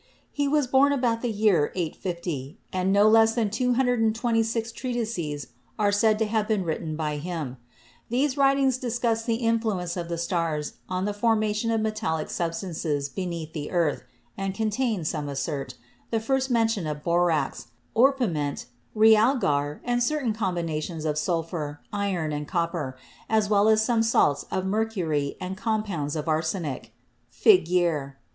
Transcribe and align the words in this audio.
He 0.31 0.47
was 0.47 0.65
born 0.65 0.91
about 0.91 1.21
the 1.21 1.29
year 1.29 1.71
850, 1.75 2.57
and 2.73 2.91
no 2.91 3.07
less 3.07 3.35
than 3.35 3.51
226 3.51 4.71
treatises 4.71 5.47
are 5.77 5.91
said 5.91 6.17
to 6.17 6.25
have 6.25 6.47
been 6.47 6.63
written 6.63 6.95
by 6.95 7.17
him. 7.17 7.57
These 8.09 8.35
writings 8.35 8.79
discuss 8.79 9.21
the 9.25 9.35
influence 9.35 9.95
of 9.95 10.09
the 10.09 10.17
stars 10.17 10.73
on 10.89 11.05
the 11.05 11.13
formation 11.13 11.69
of 11.69 11.81
metallic 11.81 12.31
substances 12.31 13.09
beneath 13.09 13.53
the 13.53 13.69
earth, 13.69 14.01
and 14.35 14.55
contain, 14.55 15.05
some 15.05 15.29
assert, 15.29 15.75
the 16.09 16.19
first 16.19 16.49
mention 16.49 16.87
of 16.87 17.03
borax, 17.03 17.67
orpiment, 17.93 18.65
realgar, 18.95 19.81
and 19.83 20.01
certain 20.01 20.33
combinations 20.33 21.05
of 21.05 21.15
sulphur, 21.15 21.79
iron 21.93 22.31
and 22.31 22.47
copper, 22.47 22.97
as 23.29 23.51
well 23.51 23.67
as 23.69 23.85
some 23.85 24.01
salts 24.01 24.47
of 24.49 24.65
mercury 24.65 25.35
and 25.39 25.57
compounds 25.57 26.15
of 26.15 26.27
arsenic 26.27 26.91
(Fi 27.29 27.59
guier). 27.63 28.13